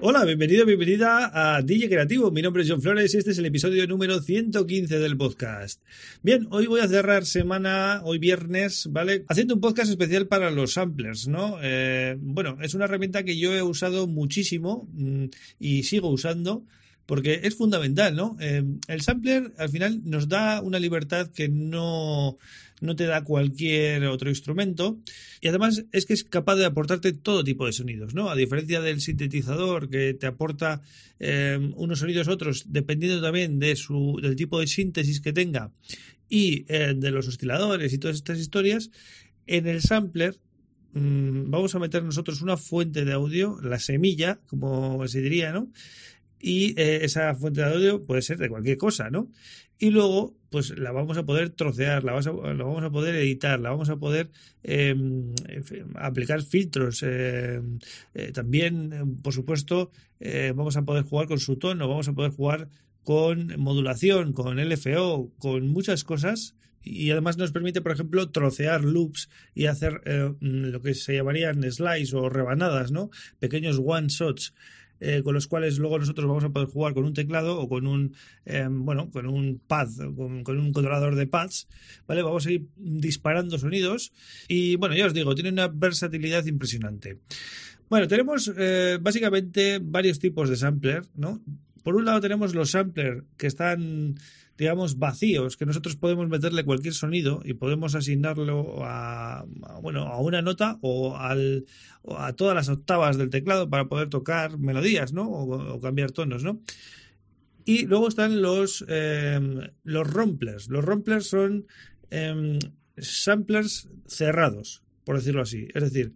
[0.00, 2.30] Hola, bienvenido, bienvenida a DJ Creativo.
[2.30, 5.82] Mi nombre es John Flores y este es el episodio número 115 del podcast.
[6.22, 9.24] Bien, hoy voy a cerrar semana, hoy viernes, ¿vale?
[9.26, 11.58] Haciendo un podcast especial para los samplers, ¿no?
[11.62, 15.24] Eh, bueno, es una herramienta que yo he usado muchísimo mm,
[15.58, 16.62] y sigo usando
[17.08, 18.36] porque es fundamental, ¿no?
[18.38, 22.36] Eh, el sampler al final nos da una libertad que no,
[22.82, 24.98] no te da cualquier otro instrumento
[25.40, 28.28] y además es que es capaz de aportarte todo tipo de sonidos, ¿no?
[28.28, 30.82] A diferencia del sintetizador que te aporta
[31.18, 35.72] eh, unos sonidos otros dependiendo también de su, del tipo de síntesis que tenga
[36.28, 38.90] y eh, de los osciladores y todas estas historias,
[39.46, 40.36] en el sampler
[40.92, 45.70] mm, vamos a meter nosotros una fuente de audio, la semilla, como se diría, ¿no?
[46.40, 49.30] Y eh, esa fuente de audio puede ser de cualquier cosa, ¿no?
[49.78, 53.88] Y luego, pues la vamos a poder trocear, la, vamos a poder editar, la vamos
[53.90, 54.30] a poder
[54.64, 55.32] em,
[55.94, 57.02] aplicar filtros.
[57.04, 57.78] Em,
[58.14, 62.32] eh, también, por supuesto, eh, vamos a poder jugar con su tono, vamos a poder
[62.32, 62.68] jugar
[63.04, 66.56] con modulación, con LFO, con muchas cosas.
[66.82, 70.00] Y además nos permite, por ejemplo, trocear loops y hacer
[70.40, 73.10] lo que se llamarían slice o rebanadas, ¿no?
[73.38, 74.54] Pequeños one shots.
[75.00, 77.86] Eh, con los cuales luego nosotros vamos a poder jugar con un teclado o con
[77.86, 81.68] un em, bueno con un pad con, con, un controlador de pads
[82.08, 84.12] vale vamos a ir disparando sonidos
[84.48, 87.18] y bueno ya os digo tiene una versatilidad impresionante.
[87.88, 91.40] Bueno tenemos eh, básicamente varios tipos de sampler no
[91.88, 94.16] por un lado tenemos los samplers que están
[94.58, 99.46] digamos, vacíos, que nosotros podemos meterle cualquier sonido y podemos asignarlo a,
[99.80, 101.64] bueno, a una nota o, al,
[102.14, 105.30] a todas las octavas del teclado para poder tocar melodías, ¿no?
[105.30, 106.60] O, cambiar tonos, ¿no?
[107.64, 110.68] Y luego están los, em, los romplers.
[110.68, 111.66] Los romplers son
[112.10, 112.58] em,
[112.98, 115.68] samplers cerrados, por decirlo así.
[115.72, 116.12] Es decir,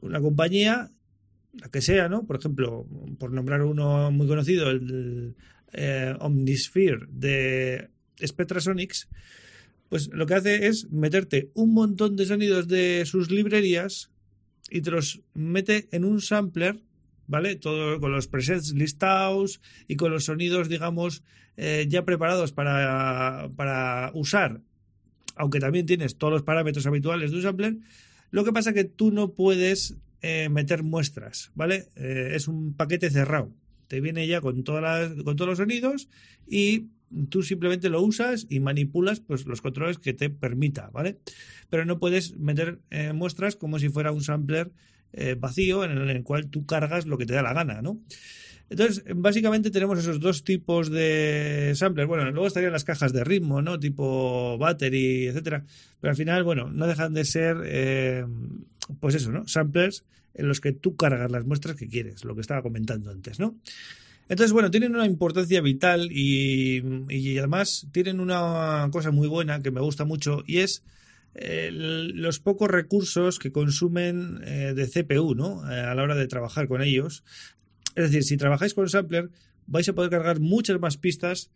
[0.00, 0.92] una compañía,
[1.60, 2.24] la que sea, ¿no?
[2.24, 2.86] Por ejemplo,
[3.18, 5.34] por nombrar uno muy conocido, el,
[5.72, 7.88] eh, Omnisphere de
[8.24, 9.08] Spectrasonics,
[9.88, 14.10] pues lo que hace es meterte un montón de sonidos de sus librerías
[14.70, 16.80] y te los mete en un sampler,
[17.26, 17.56] ¿vale?
[17.56, 21.22] Todo con los presets listados y con los sonidos, digamos,
[21.56, 24.60] eh, ya preparados para, para usar,
[25.36, 27.76] aunque también tienes todos los parámetros habituales de un sampler.
[28.30, 31.88] Lo que pasa es que tú no puedes eh, meter muestras, ¿vale?
[31.96, 33.52] es un paquete cerrado
[33.88, 36.08] te viene ya con, todas con todos los sonidos
[36.46, 36.88] y
[37.28, 41.18] tú simplemente lo usas y manipulas pues los controles que te permita, ¿vale?
[41.70, 44.72] Pero no puedes meter eh, muestras como si fuera un sampler
[45.12, 48.00] eh, vacío en el, cual tú cargas lo que te da la gana, ¿no?
[48.68, 52.08] Entonces, básicamente tenemos esos dos tipos de samplers.
[52.08, 53.78] Bueno, luego estarían las cajas de ritmo, ¿no?
[53.78, 55.64] Tipo battery, etcétera.
[56.00, 58.26] Pero al final, bueno, no dejan de ser, eh,
[59.00, 59.46] pues eso, ¿no?
[59.46, 60.04] Samplers
[60.34, 63.56] en los que tú cargas las muestras que quieres, lo que estaba comentando antes, ¿no?
[64.28, 66.82] Entonces, bueno, tienen una importancia vital y,
[67.38, 70.82] además tienen una cosa muy buena que me gusta mucho y es
[71.38, 75.70] los pocos recursos que consumen eh, de CPU, ¿no?
[75.70, 77.24] Eh, a la hora de trabajar con ellos.
[77.96, 79.30] Es decir, si trabajáis con Sampler,
[79.66, 81.50] vais a poder cargar muchas más pistas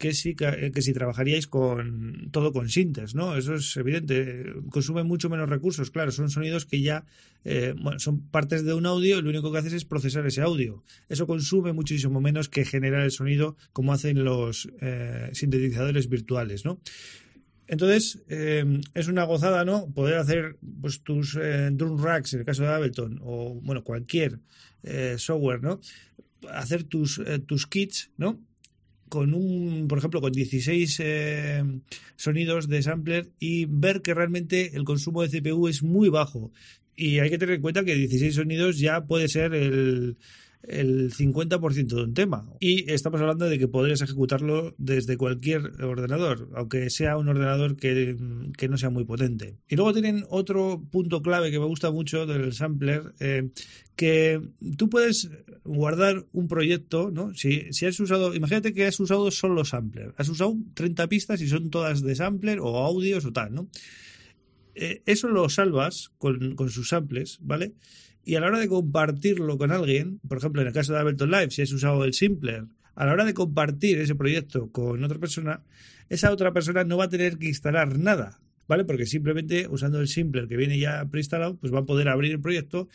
[0.00, 3.36] que si, eh, que si trabajaríais con todo con sintes, ¿no?
[3.36, 4.46] Eso es evidente.
[4.70, 6.10] Consume mucho menos recursos, claro.
[6.10, 7.04] Son sonidos que ya
[7.44, 10.82] eh, son partes de un audio y lo único que haces es procesar ese audio.
[11.10, 16.80] Eso consume muchísimo menos que generar el sonido como hacen los eh, sintetizadores virtuales, ¿no?
[17.72, 19.86] Entonces, es una gozada, ¿no?
[19.94, 21.38] Poder hacer pues, tus
[21.72, 24.40] drum racks, en el caso de Ableton, o bueno, cualquier
[25.16, 25.80] software, ¿no?
[26.50, 28.40] Hacer tus, tus kits, ¿no?
[29.10, 31.64] con un, por ejemplo, con 16 eh,
[32.16, 36.52] sonidos de sampler y ver que realmente el consumo de CPU es muy bajo.
[36.96, 40.16] Y hay que tener en cuenta que 16 sonidos ya puede ser el,
[40.62, 42.46] el 50% de un tema.
[42.60, 48.16] Y estamos hablando de que podrías ejecutarlo desde cualquier ordenador, aunque sea un ordenador que,
[48.68, 49.56] no sea muy potente.
[49.68, 53.50] Y luego tienen otro punto clave que me gusta mucho del sampler, eh,
[53.96, 54.40] que
[54.76, 55.30] tú puedes
[55.64, 57.34] guardar un proyecto, ¿no?
[57.34, 61.48] Si, si, has usado, imagínate que has usado solo sampler, has usado 30 pistas y
[61.48, 63.68] son todas de sampler o audios o tal, ¿no?
[64.74, 67.72] Eh, eso lo salvas con, sus samples, ¿vale?
[68.24, 71.30] y a la hora de compartirlo con alguien, por ejemplo, en el caso de Ableton
[71.30, 72.64] Live, si has usado el Simpler,
[72.94, 75.62] a la hora de compartir ese proyecto con otra persona,
[76.08, 78.38] esa otra persona no va a tener que instalar nada.
[78.70, 78.84] ¿vale?
[78.84, 82.40] Porque simplemente usando el Simpler que viene ya preinstalado, pues va a poder abrir el
[82.40, 82.88] proyecto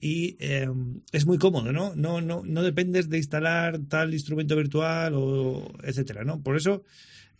[0.00, 0.68] y eh,
[1.10, 1.96] es muy cómodo, ¿no?
[1.96, 6.40] No, no, no dependes de instalar tal instrumento virtual o etcétera, ¿no?
[6.40, 6.84] Por eso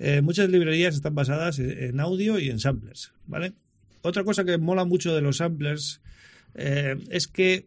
[0.00, 3.52] eh, muchas librerías están basadas en audio y en samplers, ¿vale?
[4.06, 6.00] Otra cosa que mola mucho de los samplers
[6.54, 7.66] eh, es que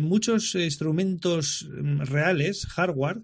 [0.00, 3.18] muchos instrumentos mm, reales, hardware,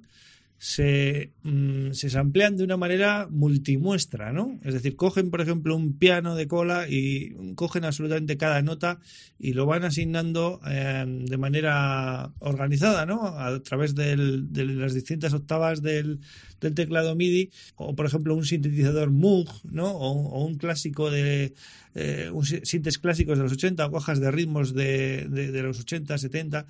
[0.58, 4.58] se, mm, se samplean de una manera multimuestra, ¿no?
[4.64, 8.99] Es decir, cogen, por ejemplo, un piano de cola y cogen absolutamente cada nota
[9.38, 13.26] y lo van asignando em, de manera organizada, ¿no?
[13.26, 16.20] A través de las distintas octavas del,
[16.58, 19.91] teclado MIDI, o por ejemplo un sintetizador Moog, ¿no?
[19.93, 21.53] O, un clásico de
[21.94, 26.67] eh, un sintes clásicos de los 80 o de ritmos de, de los 80, 70,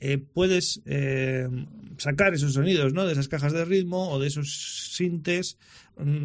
[0.00, 1.46] eh, puedes eh,
[2.00, 3.06] sacar esos sonidos ¿no?
[3.06, 5.58] de esas cajas de ritmo o de esos sintes,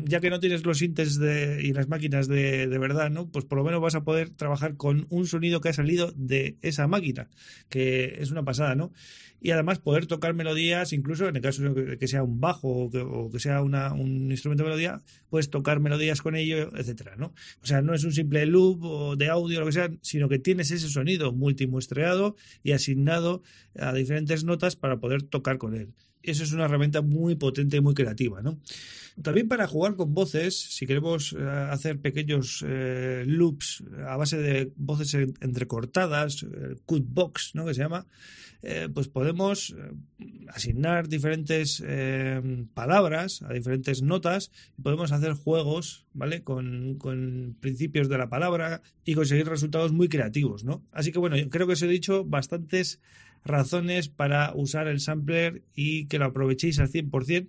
[0.06, 3.30] ya que no tienes los sintes de, y las máquinas de, de, verdad, ¿no?
[3.30, 6.58] pues por lo menos vas a poder trabajar con un sonido que ha salido de
[6.62, 7.30] esa máquina,
[7.70, 8.92] que es una pasada, ¿no?
[9.46, 13.30] y además poder tocar melodías, incluso en el caso de que sea un bajo o
[13.30, 17.28] que, sea un instrumento de melodía, puedes tocar melodías con ello, etcétera, ¿no?
[17.62, 20.40] O sea, no es un simple loop o de audio lo que sea, sino que
[20.40, 23.44] tienes ese sonido multimuestreado y asignado
[23.78, 25.94] a diferentes notas para poder tocar con él.
[26.26, 28.60] Eso es una herramienta muy potente y muy creativa, ¿no?
[29.22, 34.74] También para jugar con voces, si queremos eh, hacer pequeños eh, loops a base de
[34.76, 37.66] voces entrecortadas, el cutbox, ¿no?
[37.66, 38.08] Que se llama,
[38.62, 39.74] eh, pues podemos
[40.50, 41.82] asignar diferentes
[42.74, 46.44] palabras a diferentes notas y podemos hacer juegos, ¿vale?
[46.44, 50.84] Con, con, principios de la palabra y conseguir resultados muy creativos, ¿no?
[50.92, 53.00] Así que bueno, creo que os he dicho bastantes
[53.46, 57.48] razones para usar el sampler y que lo aprovechéis al 100%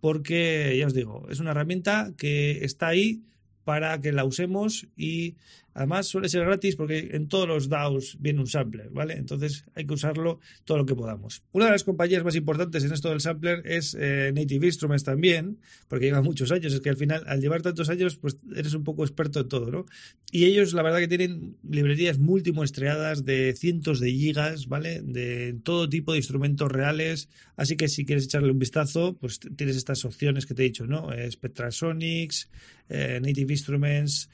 [0.00, 3.22] porque ya os digo, es una herramienta que está ahí
[3.64, 5.36] para que la usemos y
[5.74, 9.14] además suele ser gratis porque en todos los DAOs viene un sampler, ¿vale?
[9.14, 11.42] Entonces hay que usarlo todo lo que podamos.
[11.52, 15.58] Una de las compañías más importantes en esto del sampler es eh, Native Instruments también,
[15.88, 18.84] porque lleva muchos años, es que al final al llevar tantos años pues eres un
[18.84, 19.86] poco experto en todo, ¿no?
[20.30, 25.02] Y ellos la verdad que tienen librerías multimuestreadas de cientos de gigas, ¿vale?
[25.02, 29.76] De todo tipo de instrumentos reales, así que si quieres echarle un vistazo, pues tienes
[29.76, 31.08] estas opciones que te he dicho, ¿no?
[31.30, 32.50] Spectrasonics,
[32.88, 34.28] eh, Native Instruments,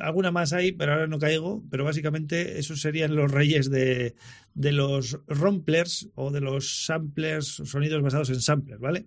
[0.00, 4.14] alguna más hay, pero ahora no caigo, pero básicamente esos serían los reyes de,
[4.54, 9.06] de los romplers o de los samplers, sonidos basados en samplers, ¿vale?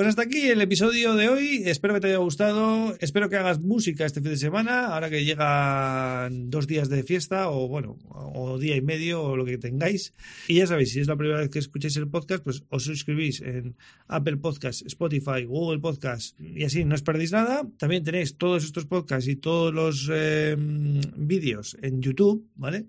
[0.00, 1.62] Pues hasta aquí el episodio de hoy.
[1.66, 2.96] Espero que te haya gustado.
[3.00, 7.50] Espero que hagas música este fin de semana, ahora que llegan dos días de fiesta,
[7.50, 10.14] o bueno, o día y medio, o lo que tengáis.
[10.48, 13.42] Y ya sabéis, si es la primera vez que escucháis el podcast, pues os suscribís
[13.42, 13.76] en
[14.08, 17.68] Apple Podcasts, Spotify, Google Podcasts, y así no os perdéis nada.
[17.76, 22.86] También tenéis todos estos podcasts y todos los eh, vídeos en YouTube, ¿vale?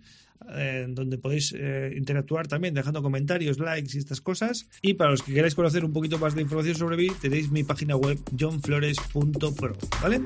[0.89, 4.67] Donde podéis eh, interactuar también dejando comentarios, likes y estas cosas.
[4.81, 7.63] Y para los que queráis conocer un poquito más de información sobre mí, tenéis mi
[7.63, 10.21] página web johnflores.pro, ¿vale?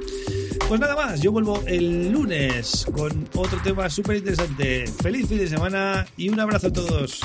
[0.67, 4.87] Pues nada más, yo vuelvo el lunes con otro tema súper interesante.
[4.87, 7.21] Feliz fin de semana y un abrazo a todos.